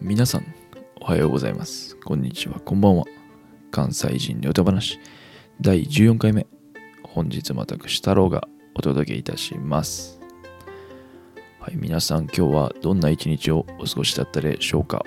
[0.00, 0.54] 皆さん、
[1.00, 1.96] おはようございます。
[1.96, 3.04] こんにちは、こんばんは。
[3.72, 5.00] 関西人の歌話、
[5.60, 6.46] 第14回目。
[7.02, 10.20] 本日も私、太郎がお届けいたします。
[11.58, 15.04] はい、皆さん、今日はどんな一日をお過ごしだったでしょうか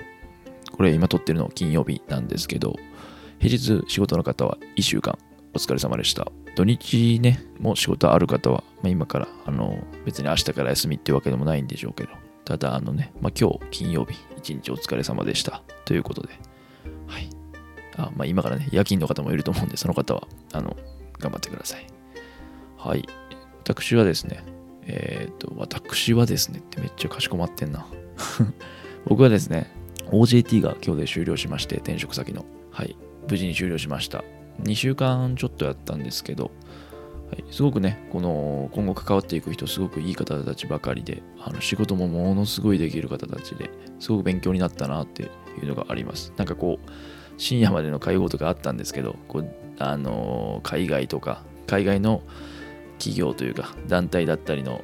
[0.70, 2.76] これ、今撮ってるの金曜日なんですけど、
[3.38, 5.16] 平日仕事の方は1週間
[5.54, 6.30] お疲れ様でした。
[6.54, 12.10] 土日ね、もう仕事ある方は、まあ、今から、あの、別に明日から休みっていうわけでもないんでしょうけど、
[12.44, 15.62] ただ、あのね、まあ、今日金曜日、一日お疲れ様でした。
[15.84, 16.28] ということで、
[17.06, 17.30] はい。
[17.96, 20.76] あまあ、今からね、夜勤の方もいると思うんで、その方は、あの、
[21.18, 21.86] 頑張ってください。
[22.76, 23.08] はい。
[23.60, 24.44] 私はですね、
[24.84, 27.86] えっ、と、私はですねってめっちゃかしこまってんな。
[29.06, 29.70] 僕はですね、
[30.06, 32.44] OJT が今日で終了しまして、転職先の。
[32.70, 32.96] はい。
[33.30, 34.24] 無事に終了しました。
[34.64, 36.50] 2週間ちょっとやったんですけど、
[37.32, 45.26] はい、すごくね、この今後関わっていく人、すごくいい方たちばかりで、あの仕事もものすごいできる方たちで、すごく勉強になったなってい
[45.62, 46.34] うのがあります。
[46.36, 46.90] なんかこう、
[47.38, 52.22] 深夜までの会合とかあったんですけど、こうあの海外とか、海外の
[52.98, 54.82] 企業というか、団体だったりの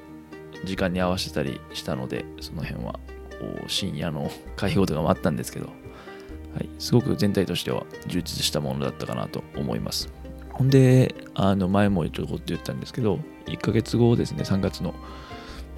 [0.64, 2.92] 時間に合わせたりしたので、その辺は
[3.38, 5.72] こう深夜の会合とかもあったんですけど、は
[6.62, 10.10] い、すごく全体としては充実したものだったかなと思います。
[10.58, 14.92] ほんで、あの前もちょっと言ったんですけど、1ヶ月後ですね、3月の。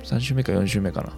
[0.02, 1.12] 3週目か4週目かな、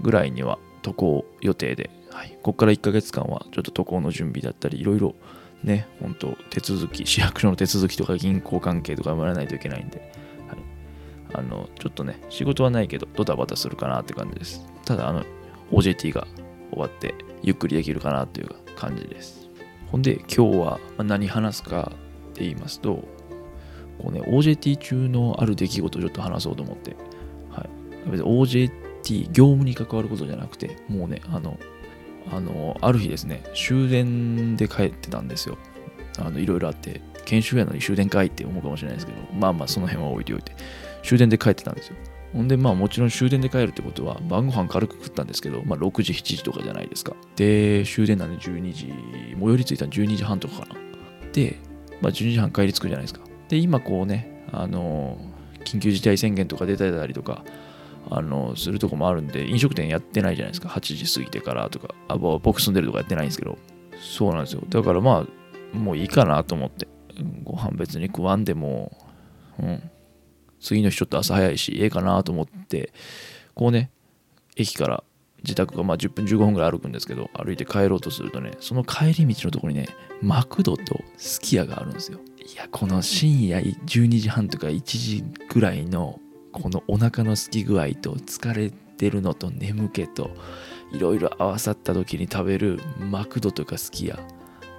[0.00, 5.14] ぐらいには渡航予定で、はい、ここから1ヶ月間はちょっと渡航の準備だったり、いろいろ
[5.62, 10.10] ね、本当手続き、市役所の手続きとか銀行関係とかやらないといけないんで、
[10.48, 10.58] はい、
[11.34, 14.66] あの、ちょっとね、仕事はないけど、ドタバタするかなって感じです。
[14.86, 15.24] ただ、あの、
[15.70, 16.26] OJT が
[16.70, 19.46] 終わって、ゆっくりできるかなという感じです。
[19.90, 21.92] ほんで、今日は何話すか
[22.32, 23.04] って言いますと、
[23.98, 26.96] こうね、OJT 中のある出来事をちょっと話そうと思って、
[27.50, 28.10] はい。
[28.10, 31.58] 別に OJT、業務に関わることじゃなくて、もうね、あの、
[32.30, 35.58] あの、ある日ですね、終電で帰ってたんですよ。
[36.18, 40.52] あの、いろいろあって、研修やのに終電かいって思うかもしれないですけど、まあまあ、その辺は置いておいて、
[41.02, 41.96] 終電で帰ってたんですよ。
[42.32, 47.14] ほんで、まあもちろん終電で帰るってことは、晩ご飯軽く食ったんですけど、まあ6時、7時とかじゃないですか。
[47.36, 48.92] で、終電なんで12時、
[49.38, 50.80] 最寄り着いたの12時半とかかな。
[51.32, 51.58] で、
[52.02, 53.20] まあ12時半帰り着くじゃないですか。
[53.48, 55.18] で、今こうね、あの、
[55.64, 57.44] 緊急事態宣言とか出てたりとか、
[58.10, 60.68] あの、するとこもあるんで、飲食店やってないじゃないですか。
[60.68, 63.56] 8時過ぎてからとか、あ、僕住んでるとかやってないんですけど、
[64.00, 64.62] そうなんですよ。
[64.68, 65.24] だからま
[65.74, 66.88] あ、もういいかなと思って、
[67.44, 68.96] ご飯別に食わんでも、
[69.58, 69.90] うん、
[70.60, 72.92] 次の日ちょっと朝早いし、ええかなと思って、
[73.54, 73.90] こうね、
[74.56, 75.04] 駅から
[75.42, 79.88] 自宅がまあ10分15分ぐらい歩くんですけど、歩いて帰ろうとするとね、その帰り道のところにね、
[80.20, 82.18] マクドとすき家があるんですよ。
[82.38, 86.20] いや、この深夜12時半とか1時ぐらいの、
[86.52, 90.30] このお腹の空き具合と疲れてるのと眠気と、
[90.92, 94.12] いろいろ合わさった時に食べるマクドとかすき家。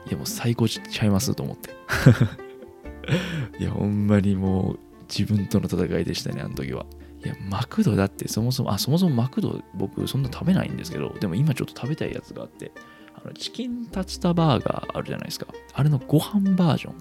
[0.08, 1.72] いや、もう最高ちゃいますと思って。
[3.60, 6.86] いや、ほんまにもう自分との戦いでしたね、あの時は。
[7.24, 12.72] いや、マクドだってそもそも、あ、そもそもマクド僕そんな食べないんですけど、でも今ちょっと食べたいやつがあって、
[13.16, 15.48] あのチキンタツタバーガーあるじゃないですか。
[15.74, 16.96] あれのご飯バージョン。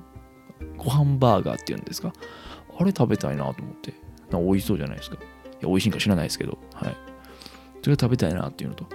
[0.76, 2.12] ご飯バーガーっていうんですか。
[2.78, 3.94] あれ食べたいなと思って。
[4.30, 5.16] なん美味しそうじゃないですか。
[5.16, 5.18] い
[5.60, 6.96] や、美味しいんか知らないですけど、はい。
[7.82, 8.86] それ食べたいなっていうのと、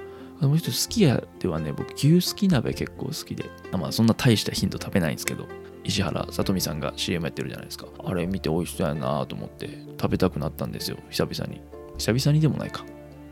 [0.41, 5.47] あもう一つ、好き家ではね、僕、牛すき鍋結構好きで、まあ、そんな大した頻度食べないんですけど、
[5.83, 7.87] 石原さとみさんが CM やってるじゃないですか。
[8.03, 10.97] あれ見て美味しそうやなと思って食べたくなったんですよ。
[11.09, 11.61] 久々に。
[11.97, 12.85] 久々にでもないか。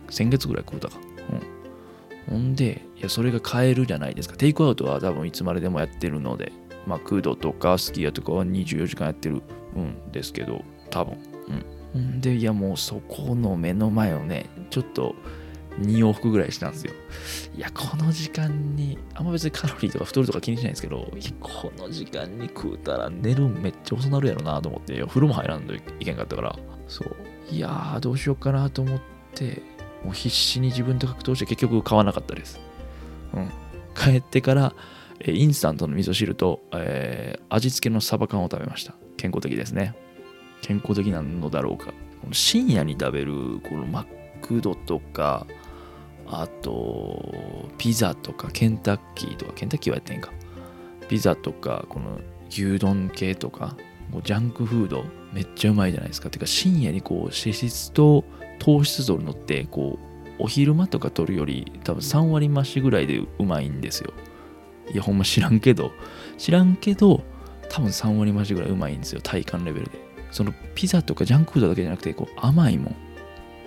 [0.10, 0.98] 先月ぐらい食うたか。
[2.28, 2.34] うん。
[2.34, 4.36] ほんで、いや、それが買えるじゃないですか。
[4.36, 6.52] テイクアウトは多分いつまででもやってるので、
[6.88, 9.38] まあ、クードとかスキヤとかは24時間やってる
[9.78, 11.18] んですけど、多分。
[11.94, 11.98] う。
[11.98, 15.16] んで、いや、もうそこの目の前をね、ちょっと
[15.82, 16.94] 2往復ぐらいしたんですよ。
[17.56, 26.56] いや、この時間に、あんま別にカロリーとか太るとか気にしないんですけど、この時間に食うたら寝るんめっちゃ遅なるやろなと思って、風呂も入らんといけんかったから、
[26.88, 27.16] そう。
[27.52, 29.00] いやー、どうしようかなと思っ
[29.34, 29.62] て、
[30.04, 32.60] もう必死に自分と格闘して結局買わなかったです。
[33.34, 33.52] うん。
[33.96, 34.74] 帰ってから、
[35.20, 38.96] えインスタントの味噌汁と、えー味付けのサバ缶を食べました。
[39.18, 39.96] 健康的ですね。
[40.62, 41.94] 健康的なのだろうか。
[42.32, 44.06] 深夜に食べる、このマッ
[44.42, 45.46] クドとか、
[46.28, 50.32] あと、ピザとか、ケンタッキーとか、ケンタッキーはやってんか。
[51.08, 52.20] ピザとか、この
[52.50, 53.76] 牛丼系とか、
[54.12, 56.30] もうジャンクフード、めっちゃうまいじゃないですか。
[56.30, 58.24] てか、深夜にこう、脂質と
[58.60, 64.14] 糖質取るのって、こう、お昼間とか取るより、多分3割増しぐらいでうまいんですよ。
[64.92, 65.92] いや、ほんま知らんけど、
[66.38, 67.24] 知らんけど、
[67.70, 70.06] 多分3割増しぐらいうまいんですよ、体感レベルで。
[70.32, 72.96] そのピザとかジャンクフードだけじゃなくて、こう甘いもん、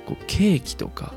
[0.06, 1.14] こうケーキとか、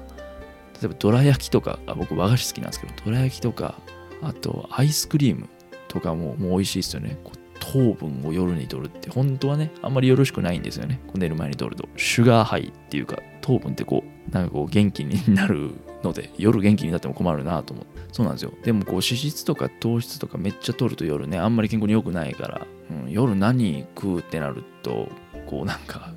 [0.82, 3.76] 例えばどら焼きとかあ僕和菓子好きなんですけどどら焼きとか
[4.22, 5.48] あとアイスクリーム
[5.88, 7.20] とかももう美味しいですよね。
[7.24, 11.00] こう糖分を夜に摂るって本当はねあんまりよろしくないんですよね。
[11.08, 11.88] こう寝る前に摂ると。
[11.98, 15.72] シュガーハイっていうか糖分ってこうなんかこう元気になる
[16.04, 17.92] ので夜元気になっても困るなと思って。
[18.12, 18.54] そうなんですよ。
[18.64, 25.08] でもこう脂質とか糖質とかめっちゃ摂ると夜ねあんまり健康に良くないから、うん、夜何食うってなると
[25.46, 26.14] こうなんか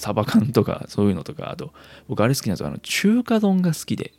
[0.00, 1.72] サバ缶とかそういうのとかあと
[2.08, 2.68] 僕あれ好きなんですよ。
[2.68, 4.14] あの中華丼が好きで。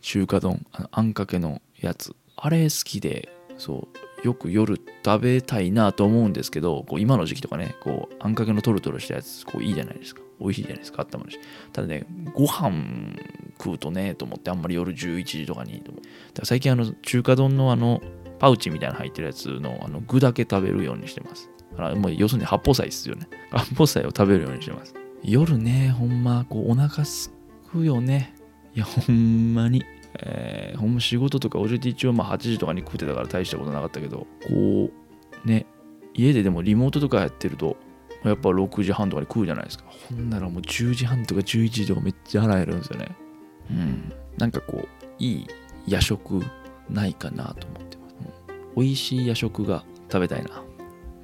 [0.00, 0.66] 中華丼。
[0.72, 2.14] あのあんかけのやつ。
[2.36, 3.88] あれ好きでそ
[4.22, 10.22] うよく夜食べたいなと思うんですけどこう今の時期とかねこうあんかけのトロトロしたやつこういいじゃないですか。
[10.40, 11.02] 美味しいじゃないですか。
[11.02, 11.38] あったまるし。
[11.72, 13.16] ただねご飯
[13.58, 18.02] 食うとねと思ってあんまり夜11時とかにと思ってだから最近あの中華丼のあの
[18.40, 21.48] パウチみたいな入ってるやつのあの具だけ食べるようにしてます。
[21.70, 23.28] だからもう要するに八宝菜ですよね。
[23.50, 24.94] 八宝菜を食べるようにしてます。
[25.24, 27.32] 夜ねほんまこうお腹す
[27.72, 28.34] くよね。
[28.74, 29.84] いやほんまに。
[30.20, 34.90] えー、ほんま仕事とかおじて一応まあ8時とかに食ってたから大したことなかったけどこ
[35.44, 35.66] うね
[36.14, 37.76] 家ででもリモートとかやってると
[38.22, 39.84] やっぱ6時半とかに食うじゃないですか。
[40.08, 43.16] ほんならもう10時半とか11時とかめっちゃ腹減るんですよね。
[43.70, 44.12] うん。
[44.38, 44.88] なんかこう
[45.18, 45.46] いい
[45.86, 46.42] 夜食
[46.88, 48.16] ないかなと思ってます、
[48.48, 50.62] うん、美味しい夜食が食べたいな。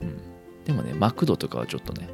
[0.03, 0.21] うん。
[0.65, 2.09] でもねマクドとかはちょっとね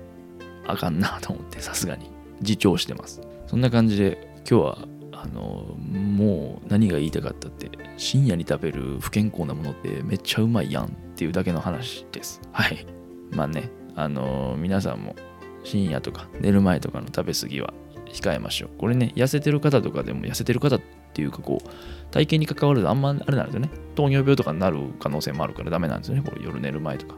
[0.67, 2.11] あかんなと思ってさすがに
[2.41, 3.21] 自重してます。
[3.47, 4.79] そんな感じで今日は
[5.13, 12.41] あのもう何が言いたかったって深夜に食べる不健康なものってめっちゃうまいやんっていうだけの話です。
[12.53, 12.87] はい。
[13.31, 15.17] まあねあの皆さんも
[15.65, 17.73] 深夜とか寝る前とかの食べ過ぎは
[18.07, 18.71] 控えましょう。
[18.79, 20.81] これね痩せてる方とかでも痩せてる方っ
[21.15, 21.69] ていうかこう
[22.13, 23.71] 体型に関わるとあんまあれなんですよね。
[23.95, 27.17] 糖尿病とかになる可能性もあるからダメなんですよねこれ夜寝る前とか。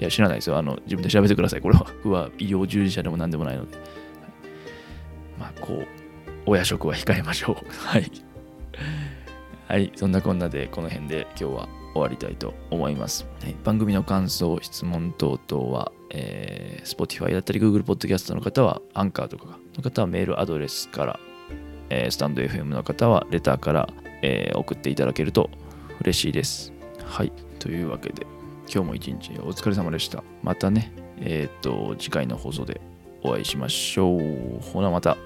[0.00, 0.56] いや知らないですよ。
[0.56, 1.60] あの自分で調べてください。
[1.60, 1.86] これは。
[2.02, 3.86] 僕は医療従事者でも何でもないので、はい、
[5.38, 5.86] まあこう
[6.46, 7.56] お夜食は控えましょう。
[7.86, 8.10] はい。
[9.68, 13.26] はい、そんなこんなでこの辺で今日は終わりたいと思います。
[13.42, 21.20] はい、番組の感想、質問等々は、えー、Spotify だったり Google Podcast の方はアンカーとかの方はメールアドレスから、
[21.90, 23.88] えー、スタンド FM の方はレターから、
[24.22, 25.50] えー、送っていただけると
[26.00, 26.72] 嬉しいです。
[27.04, 28.39] はい、というわけで。
[28.72, 30.22] 今日も一日お疲れ様でした。
[30.44, 32.80] またね、えっ、と、次回の放送で
[33.24, 34.60] お会いしましょう。
[34.60, 35.16] ほなまた。